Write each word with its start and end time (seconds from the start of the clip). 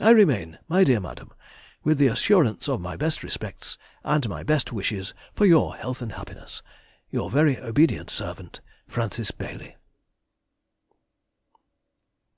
I 0.00 0.12
remain, 0.12 0.58
my 0.66 0.82
dear 0.82 0.98
madam, 0.98 1.30
with 1.84 1.98
the 1.98 2.06
assurance 2.06 2.70
of 2.70 2.80
my 2.80 2.96
best 2.96 3.22
respects, 3.22 3.76
and 4.02 4.26
my 4.26 4.42
best 4.42 4.72
wishes 4.72 5.12
for 5.34 5.44
your 5.44 5.76
health 5.76 6.00
and 6.00 6.12
happiness, 6.12 6.62
Your 7.10 7.28
very 7.30 7.58
obedient 7.58 8.08
servant, 8.08 8.62
FRANCIS 8.88 9.30
BAILY. 9.32 9.76